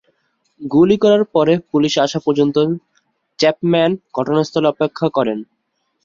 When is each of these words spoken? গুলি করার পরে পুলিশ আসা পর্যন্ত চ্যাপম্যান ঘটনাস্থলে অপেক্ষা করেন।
গুলি 0.61 0.95
করার 0.97 1.23
পরে 1.33 1.53
পুলিশ 1.71 1.93
আসা 1.97 2.19
পর্যন্ত 2.25 2.55
চ্যাপম্যান 3.39 3.91
ঘটনাস্থলে 4.17 4.67
অপেক্ষা 4.67 5.07
করেন। 5.17 5.39